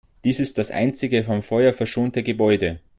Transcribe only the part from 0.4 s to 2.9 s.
das einzige vom Feuer verschonte Gebäude.